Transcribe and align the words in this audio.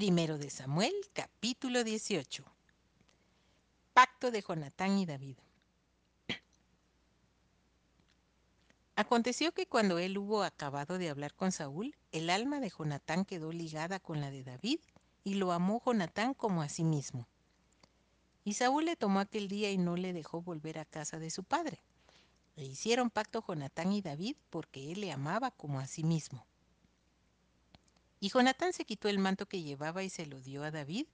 Primero 0.00 0.38
de 0.38 0.48
Samuel, 0.48 0.94
capítulo 1.12 1.84
18. 1.84 2.42
Pacto 3.92 4.30
de 4.30 4.40
Jonatán 4.40 4.96
y 4.96 5.04
David. 5.04 5.36
Aconteció 8.96 9.52
que 9.52 9.66
cuando 9.66 9.98
él 9.98 10.16
hubo 10.16 10.42
acabado 10.42 10.96
de 10.96 11.10
hablar 11.10 11.34
con 11.34 11.52
Saúl, 11.52 11.94
el 12.12 12.30
alma 12.30 12.60
de 12.60 12.70
Jonatán 12.70 13.26
quedó 13.26 13.52
ligada 13.52 14.00
con 14.00 14.22
la 14.22 14.30
de 14.30 14.42
David, 14.42 14.80
y 15.22 15.34
lo 15.34 15.52
amó 15.52 15.82
Jonatán 15.84 16.32
como 16.32 16.62
a 16.62 16.70
sí 16.70 16.82
mismo. 16.82 17.28
Y 18.42 18.54
Saúl 18.54 18.86
le 18.86 18.96
tomó 18.96 19.20
aquel 19.20 19.48
día 19.48 19.70
y 19.70 19.76
no 19.76 19.96
le 19.96 20.14
dejó 20.14 20.40
volver 20.40 20.78
a 20.78 20.86
casa 20.86 21.18
de 21.18 21.28
su 21.28 21.44
padre. 21.44 21.82
E 22.56 22.64
hicieron 22.64 23.10
pacto 23.10 23.44
Jonatán 23.46 23.92
y 23.92 24.00
David 24.00 24.36
porque 24.48 24.92
él 24.92 25.02
le 25.02 25.12
amaba 25.12 25.50
como 25.50 25.78
a 25.78 25.86
sí 25.86 26.04
mismo. 26.04 26.46
Y 28.20 28.28
Jonatán 28.28 28.72
se 28.72 28.84
quitó 28.84 29.08
el 29.08 29.18
manto 29.18 29.46
que 29.46 29.62
llevaba 29.62 30.04
y 30.04 30.10
se 30.10 30.26
lo 30.26 30.40
dio 30.40 30.62
a 30.62 30.70
David, 30.70 31.06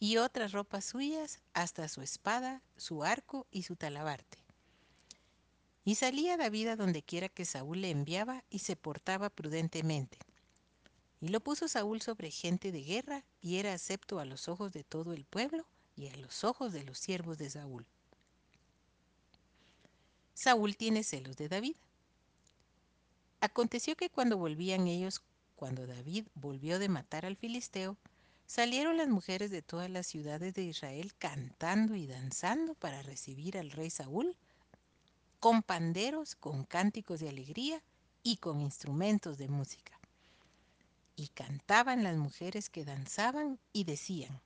y 0.00 0.16
otras 0.16 0.52
ropas 0.52 0.84
suyas, 0.84 1.40
hasta 1.54 1.88
su 1.88 2.02
espada, 2.02 2.60
su 2.76 3.04
arco 3.04 3.46
y 3.50 3.62
su 3.62 3.76
talabarte. 3.76 4.38
Y 5.84 5.94
salía 5.94 6.36
David 6.36 6.68
a 6.68 6.76
donde 6.76 7.02
quiera 7.02 7.28
que 7.28 7.44
Saúl 7.44 7.82
le 7.82 7.90
enviaba 7.90 8.42
y 8.50 8.58
se 8.60 8.74
portaba 8.74 9.30
prudentemente. 9.30 10.18
Y 11.20 11.28
lo 11.28 11.40
puso 11.40 11.68
Saúl 11.68 12.02
sobre 12.02 12.30
gente 12.30 12.72
de 12.72 12.82
guerra 12.82 13.24
y 13.40 13.56
era 13.56 13.72
acepto 13.72 14.18
a 14.18 14.24
los 14.24 14.48
ojos 14.48 14.72
de 14.72 14.82
todo 14.82 15.12
el 15.12 15.24
pueblo 15.24 15.66
y 15.96 16.08
a 16.08 16.16
los 16.16 16.42
ojos 16.44 16.72
de 16.72 16.84
los 16.84 16.98
siervos 16.98 17.38
de 17.38 17.50
Saúl. 17.50 17.86
Saúl 20.34 20.76
tiene 20.76 21.04
celos 21.04 21.36
de 21.36 21.48
David. 21.48 21.76
Aconteció 23.40 23.94
que 23.94 24.10
cuando 24.10 24.36
volvían 24.36 24.88
ellos 24.88 25.22
cuando 25.56 25.86
David 25.86 26.26
volvió 26.34 26.78
de 26.78 26.88
matar 26.88 27.26
al 27.26 27.36
filisteo, 27.36 27.96
salieron 28.46 28.96
las 28.96 29.08
mujeres 29.08 29.50
de 29.50 29.62
todas 29.62 29.90
las 29.90 30.06
ciudades 30.06 30.54
de 30.54 30.64
Israel 30.64 31.14
cantando 31.16 31.94
y 31.94 32.06
danzando 32.06 32.74
para 32.74 33.02
recibir 33.02 33.58
al 33.58 33.70
rey 33.70 33.90
Saúl, 33.90 34.36
con 35.40 35.62
panderos, 35.62 36.36
con 36.36 36.64
cánticos 36.64 37.20
de 37.20 37.28
alegría 37.28 37.82
y 38.22 38.36
con 38.38 38.60
instrumentos 38.60 39.38
de 39.38 39.48
música. 39.48 39.98
Y 41.16 41.28
cantaban 41.28 42.02
las 42.02 42.16
mujeres 42.16 42.70
que 42.70 42.84
danzaban 42.84 43.58
y 43.72 43.84
decían, 43.84 44.40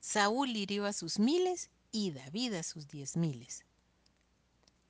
Saúl 0.00 0.56
hirió 0.56 0.86
a 0.86 0.92
sus 0.92 1.18
miles 1.18 1.70
y 1.90 2.12
David 2.12 2.54
a 2.54 2.62
sus 2.62 2.88
diez 2.88 3.16
miles. 3.16 3.64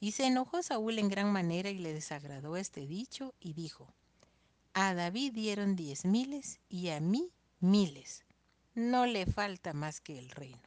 Y 0.00 0.12
se 0.12 0.26
enojó 0.26 0.62
Saúl 0.62 0.98
en 0.98 1.08
gran 1.08 1.32
manera 1.32 1.70
y 1.70 1.78
le 1.78 1.92
desagradó 1.92 2.56
este 2.56 2.86
dicho 2.86 3.34
y 3.40 3.54
dijo, 3.54 3.92
a 4.74 4.94
David 4.94 5.32
dieron 5.32 5.76
diez 5.76 6.04
miles 6.04 6.60
y 6.68 6.88
a 6.90 7.00
mí 7.00 7.30
miles. 7.60 8.24
No 8.74 9.06
le 9.06 9.26
falta 9.26 9.72
más 9.72 10.00
que 10.00 10.18
el 10.18 10.30
reino. 10.30 10.62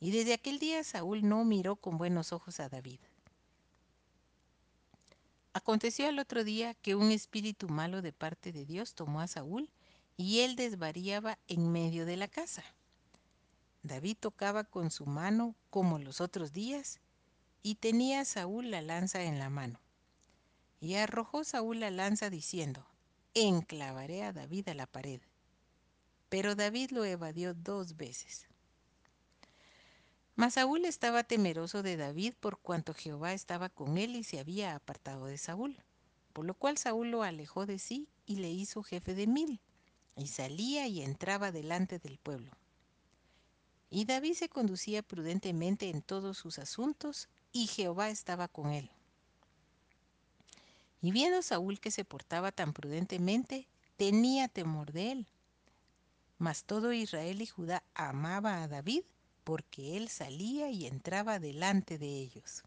Y 0.00 0.10
desde 0.10 0.34
aquel 0.34 0.58
día 0.58 0.82
Saúl 0.84 1.28
no 1.28 1.44
miró 1.44 1.76
con 1.76 1.98
buenos 1.98 2.32
ojos 2.32 2.60
a 2.60 2.68
David. 2.68 3.00
Aconteció 5.52 6.08
al 6.08 6.18
otro 6.18 6.44
día 6.44 6.74
que 6.74 6.94
un 6.94 7.10
espíritu 7.10 7.68
malo 7.68 8.00
de 8.00 8.12
parte 8.12 8.52
de 8.52 8.64
Dios 8.64 8.94
tomó 8.94 9.20
a 9.20 9.26
Saúl 9.26 9.68
y 10.16 10.40
él 10.40 10.56
desvariaba 10.56 11.38
en 11.48 11.72
medio 11.72 12.06
de 12.06 12.16
la 12.16 12.28
casa. 12.28 12.62
David 13.82 14.16
tocaba 14.20 14.64
con 14.64 14.90
su 14.90 15.06
mano 15.06 15.54
como 15.70 15.98
los 15.98 16.20
otros 16.20 16.52
días 16.52 17.00
y 17.62 17.76
tenía 17.76 18.24
Saúl 18.24 18.70
la 18.70 18.82
lanza 18.82 19.22
en 19.22 19.38
la 19.38 19.50
mano. 19.50 19.80
Y 20.80 20.94
arrojó 20.94 21.44
Saúl 21.44 21.80
la 21.80 21.90
lanza 21.90 22.30
diciendo, 22.30 22.86
enclavaré 23.34 24.22
a 24.24 24.32
David 24.32 24.68
a 24.68 24.74
la 24.74 24.86
pared. 24.86 25.20
Pero 26.28 26.54
David 26.54 26.90
lo 26.90 27.04
evadió 27.04 27.54
dos 27.54 27.96
veces. 27.96 28.46
Mas 30.36 30.54
Saúl 30.54 30.84
estaba 30.84 31.24
temeroso 31.24 31.82
de 31.82 31.96
David 31.96 32.34
por 32.38 32.58
cuanto 32.58 32.94
Jehová 32.94 33.32
estaba 33.32 33.70
con 33.70 33.98
él 33.98 34.14
y 34.14 34.22
se 34.22 34.38
había 34.38 34.76
apartado 34.76 35.26
de 35.26 35.36
Saúl. 35.36 35.76
Por 36.32 36.44
lo 36.44 36.54
cual 36.54 36.78
Saúl 36.78 37.10
lo 37.10 37.24
alejó 37.24 37.66
de 37.66 37.80
sí 37.80 38.08
y 38.24 38.36
le 38.36 38.50
hizo 38.50 38.84
jefe 38.84 39.14
de 39.14 39.26
mil, 39.26 39.60
y 40.14 40.28
salía 40.28 40.86
y 40.86 41.02
entraba 41.02 41.50
delante 41.50 41.98
del 41.98 42.18
pueblo. 42.18 42.52
Y 43.90 44.04
David 44.04 44.34
se 44.34 44.48
conducía 44.48 45.02
prudentemente 45.02 45.88
en 45.88 46.02
todos 46.02 46.38
sus 46.38 46.60
asuntos, 46.60 47.28
y 47.50 47.66
Jehová 47.66 48.10
estaba 48.10 48.46
con 48.46 48.70
él. 48.70 48.90
Y 51.00 51.12
viendo 51.12 51.42
Saúl 51.42 51.80
que 51.80 51.90
se 51.90 52.04
portaba 52.04 52.52
tan 52.52 52.72
prudentemente, 52.72 53.68
tenía 53.96 54.48
temor 54.48 54.92
de 54.92 55.12
él. 55.12 55.26
Mas 56.38 56.64
todo 56.64 56.92
Israel 56.92 57.40
y 57.40 57.46
Judá 57.46 57.82
amaba 57.94 58.62
a 58.62 58.68
David 58.68 59.02
porque 59.44 59.96
él 59.96 60.08
salía 60.08 60.70
y 60.70 60.86
entraba 60.86 61.38
delante 61.38 61.96
de 61.96 62.06
ellos. 62.06 62.64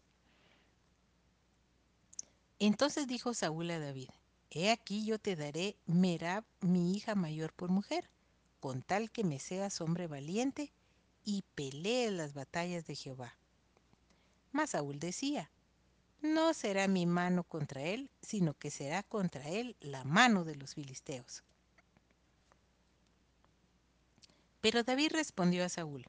Entonces 2.58 3.06
dijo 3.06 3.34
Saúl 3.34 3.70
a 3.70 3.78
David, 3.78 4.10
He 4.50 4.70
aquí 4.70 5.04
yo 5.04 5.20
te 5.20 5.36
daré 5.36 5.76
Merab, 5.86 6.44
mi 6.60 6.94
hija 6.94 7.14
mayor, 7.14 7.52
por 7.52 7.70
mujer, 7.70 8.10
con 8.58 8.82
tal 8.82 9.12
que 9.12 9.22
me 9.22 9.38
seas 9.38 9.80
hombre 9.80 10.08
valiente 10.08 10.72
y 11.24 11.44
pelees 11.54 12.12
las 12.12 12.34
batallas 12.34 12.86
de 12.86 12.96
Jehová. 12.96 13.38
Mas 14.50 14.70
Saúl 14.70 14.98
decía, 14.98 15.51
no 16.22 16.54
será 16.54 16.88
mi 16.88 17.04
mano 17.04 17.44
contra 17.44 17.82
él, 17.82 18.08
sino 18.22 18.54
que 18.54 18.70
será 18.70 19.02
contra 19.02 19.48
él 19.48 19.76
la 19.80 20.04
mano 20.04 20.44
de 20.44 20.54
los 20.54 20.74
filisteos. 20.74 21.42
Pero 24.60 24.84
David 24.84 25.10
respondió 25.12 25.64
a 25.64 25.68
Saúl, 25.68 26.06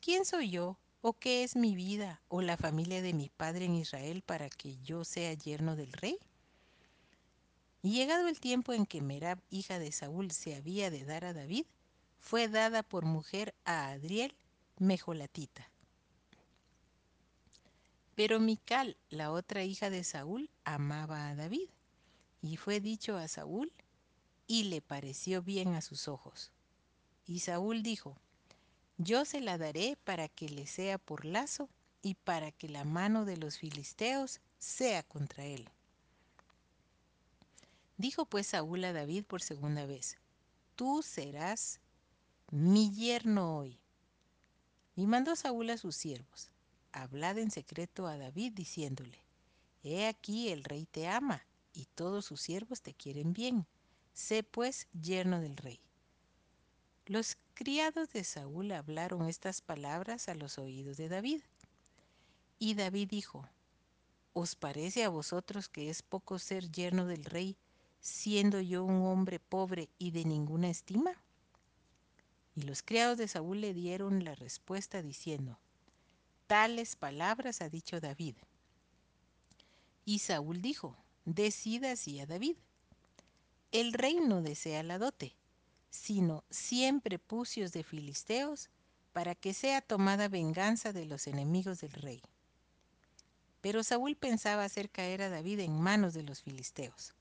¿quién 0.00 0.24
soy 0.24 0.50
yo, 0.50 0.76
o 1.02 1.12
qué 1.12 1.44
es 1.44 1.54
mi 1.54 1.76
vida, 1.76 2.20
o 2.28 2.42
la 2.42 2.56
familia 2.56 3.00
de 3.00 3.14
mi 3.14 3.28
padre 3.28 3.66
en 3.66 3.76
Israel 3.76 4.22
para 4.22 4.50
que 4.50 4.76
yo 4.82 5.04
sea 5.04 5.32
yerno 5.34 5.76
del 5.76 5.92
rey? 5.92 6.18
Y 7.82 7.92
llegado 7.92 8.26
el 8.26 8.40
tiempo 8.40 8.72
en 8.72 8.86
que 8.86 9.00
Merab, 9.00 9.38
hija 9.48 9.78
de 9.78 9.92
Saúl, 9.92 10.32
se 10.32 10.56
había 10.56 10.90
de 10.90 11.04
dar 11.04 11.24
a 11.24 11.32
David, 11.32 11.66
fue 12.18 12.48
dada 12.48 12.82
por 12.82 13.04
mujer 13.04 13.54
a 13.64 13.90
Adriel, 13.90 14.34
mejolatita. 14.78 15.70
Pero 18.16 18.40
Mical, 18.40 18.96
la 19.10 19.30
otra 19.30 19.62
hija 19.62 19.90
de 19.90 20.02
Saúl, 20.02 20.50
amaba 20.64 21.28
a 21.28 21.34
David. 21.34 21.68
Y 22.42 22.56
fue 22.56 22.80
dicho 22.80 23.16
a 23.16 23.28
Saúl, 23.28 23.70
y 24.46 24.64
le 24.64 24.80
pareció 24.80 25.42
bien 25.42 25.74
a 25.74 25.82
sus 25.82 26.08
ojos. 26.08 26.50
Y 27.26 27.40
Saúl 27.40 27.82
dijo, 27.82 28.16
Yo 28.96 29.26
se 29.26 29.40
la 29.40 29.58
daré 29.58 29.98
para 30.02 30.28
que 30.28 30.48
le 30.48 30.66
sea 30.66 30.96
por 30.96 31.26
lazo 31.26 31.68
y 32.00 32.14
para 32.14 32.52
que 32.52 32.68
la 32.70 32.84
mano 32.84 33.26
de 33.26 33.36
los 33.36 33.58
filisteos 33.58 34.40
sea 34.58 35.02
contra 35.02 35.44
él. 35.44 35.68
Dijo 37.98 38.24
pues 38.24 38.46
Saúl 38.46 38.84
a 38.84 38.92
David 38.92 39.24
por 39.24 39.42
segunda 39.42 39.84
vez, 39.84 40.16
Tú 40.74 41.02
serás 41.02 41.80
mi 42.50 42.90
yerno 42.94 43.58
hoy. 43.58 43.78
Y 44.94 45.06
mandó 45.06 45.36
Saúl 45.36 45.68
a 45.70 45.76
sus 45.76 45.96
siervos, 45.96 46.50
hablad 46.96 47.38
en 47.38 47.50
secreto 47.50 48.06
a 48.06 48.16
David 48.16 48.52
diciéndole, 48.54 49.18
He 49.82 50.06
aquí 50.06 50.48
el 50.48 50.64
rey 50.64 50.86
te 50.86 51.06
ama, 51.08 51.46
y 51.72 51.86
todos 51.94 52.24
sus 52.24 52.40
siervos 52.40 52.82
te 52.82 52.94
quieren 52.94 53.32
bien. 53.32 53.66
Sé 54.12 54.42
pues 54.42 54.88
yerno 54.92 55.40
del 55.40 55.56
rey. 55.56 55.78
Los 57.04 57.36
criados 57.54 58.12
de 58.12 58.24
Saúl 58.24 58.72
hablaron 58.72 59.28
estas 59.28 59.60
palabras 59.60 60.28
a 60.28 60.34
los 60.34 60.58
oídos 60.58 60.96
de 60.96 61.08
David. 61.08 61.42
Y 62.58 62.74
David 62.74 63.08
dijo, 63.10 63.48
¿Os 64.32 64.56
parece 64.56 65.04
a 65.04 65.08
vosotros 65.08 65.68
que 65.68 65.90
es 65.90 66.02
poco 66.02 66.38
ser 66.38 66.70
yerno 66.70 67.06
del 67.06 67.24
rey, 67.24 67.56
siendo 68.00 68.60
yo 68.60 68.84
un 68.84 69.02
hombre 69.06 69.38
pobre 69.38 69.90
y 69.98 70.10
de 70.10 70.24
ninguna 70.24 70.68
estima? 70.68 71.12
Y 72.54 72.62
los 72.62 72.82
criados 72.82 73.18
de 73.18 73.28
Saúl 73.28 73.60
le 73.60 73.74
dieron 73.74 74.24
la 74.24 74.34
respuesta 74.34 75.02
diciendo, 75.02 75.58
Tales 76.46 76.94
palabras 76.94 77.60
ha 77.60 77.68
dicho 77.68 78.00
David. 78.00 78.36
Y 80.04 80.20
Saúl 80.20 80.62
dijo, 80.62 80.96
decida 81.24 81.92
así 81.92 82.20
a 82.20 82.26
David. 82.26 82.56
El 83.72 83.92
rey 83.92 84.20
no 84.20 84.42
desea 84.42 84.84
la 84.84 84.98
dote, 84.98 85.34
sino 85.90 86.44
cien 86.50 87.00
prepucios 87.00 87.72
de 87.72 87.82
filisteos 87.82 88.70
para 89.12 89.34
que 89.34 89.54
sea 89.54 89.80
tomada 89.80 90.28
venganza 90.28 90.92
de 90.92 91.06
los 91.06 91.26
enemigos 91.26 91.80
del 91.80 91.92
rey. 91.92 92.22
Pero 93.60 93.82
Saúl 93.82 94.14
pensaba 94.14 94.62
hacer 94.62 94.90
caer 94.90 95.22
a 95.22 95.30
David 95.30 95.60
en 95.60 95.80
manos 95.80 96.14
de 96.14 96.22
los 96.22 96.42
filisteos. 96.42 97.14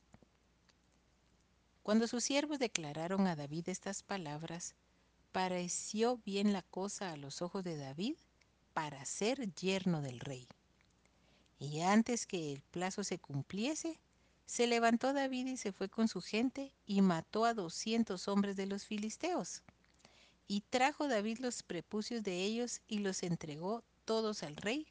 Cuando 1.81 2.07
sus 2.07 2.23
siervos 2.23 2.59
declararon 2.59 3.25
a 3.25 3.35
David 3.35 3.69
estas 3.69 4.03
palabras, 4.03 4.75
pareció 5.31 6.17
bien 6.17 6.53
la 6.53 6.61
cosa 6.61 7.11
a 7.11 7.17
los 7.17 7.41
ojos 7.41 7.63
de 7.63 7.77
David 7.77 8.17
para 8.75 9.05
ser 9.05 9.55
yerno 9.55 10.01
del 10.01 10.19
rey. 10.19 10.45
Y 11.59 11.79
antes 11.79 12.27
que 12.27 12.51
el 12.51 12.61
plazo 12.61 13.05
se 13.05 13.17
cumpliese, 13.17 13.97
Se 14.45 14.67
levantó 14.67 15.13
David 15.13 15.47
y 15.47 15.57
se 15.57 15.71
fue 15.71 15.89
con 15.89 16.07
su 16.09 16.21
gente 16.21 16.71
y 16.85 17.01
mató 17.01 17.45
a 17.45 17.55
doscientos 17.55 18.27
hombres 18.27 18.57
de 18.57 18.67
los 18.67 18.85
filisteos. 18.85 19.63
Y 20.47 20.61
trajo 20.69 21.07
David 21.07 21.39
los 21.39 21.63
prepucios 21.63 22.21
de 22.21 22.43
ellos 22.43 22.81
y 22.87 22.99
los 22.99 23.23
entregó 23.23 23.83
todos 24.03 24.43
al 24.43 24.57
rey, 24.57 24.85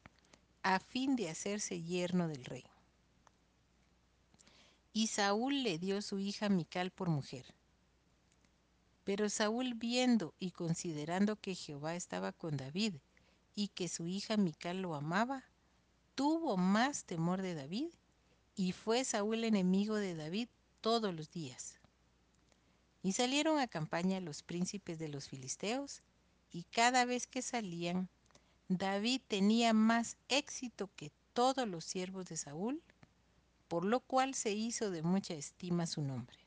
a 0.63 0.79
fin 0.79 1.15
de 1.15 1.29
hacerse 1.29 1.81
yerno 1.81 2.27
del 2.27 2.43
rey. 2.43 2.65
Y 4.91 5.07
Saúl 5.07 5.63
le 5.63 5.77
dio 5.77 6.01
su 6.01 6.19
hija 6.19 6.49
Mical 6.49 6.91
por 6.91 7.09
mujer. 7.09 7.45
Pero 9.05 9.29
Saúl 9.29 9.75
viendo 9.75 10.33
y 10.39 10.51
considerando 10.51 11.35
que 11.37 11.55
Jehová 11.55 11.95
estaba 11.95 12.33
con 12.33 12.57
David 12.57 12.95
y 13.55 13.69
que 13.69 13.87
su 13.87 14.07
hija 14.07 14.37
Mical 14.37 14.81
lo 14.81 14.95
amaba, 14.95 15.43
tuvo 16.13 16.57
más 16.57 17.05
temor 17.05 17.41
de 17.41 17.55
David 17.55 17.89
y 18.55 18.71
fue 18.71 19.03
Saúl 19.03 19.43
enemigo 19.43 19.95
de 19.95 20.15
David 20.15 20.47
todos 20.81 21.13
los 21.13 21.31
días. 21.31 21.79
Y 23.01 23.13
salieron 23.13 23.59
a 23.59 23.67
campaña 23.67 24.19
los 24.19 24.43
príncipes 24.43 24.99
de 24.99 25.09
los 25.09 25.29
filisteos, 25.29 26.01
y 26.51 26.63
cada 26.63 27.05
vez 27.05 27.27
que 27.27 27.41
salían, 27.41 28.09
David 28.67 29.21
tenía 29.27 29.73
más 29.73 30.17
éxito 30.29 30.89
que 30.95 31.11
todos 31.33 31.67
los 31.67 31.83
siervos 31.83 32.25
de 32.25 32.37
Saúl, 32.37 32.81
por 33.67 33.83
lo 33.83 33.99
cual 33.99 34.33
se 34.33 34.51
hizo 34.51 34.89
de 34.89 35.03
mucha 35.03 35.33
estima 35.33 35.85
su 35.85 36.01
nombre. 36.01 36.44